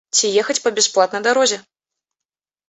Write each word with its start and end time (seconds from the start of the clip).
Ці 0.19 0.29
ехаць 0.41 0.55
па 0.63 0.71
бясплатнай 0.77 1.23
дарозе. 1.29 1.61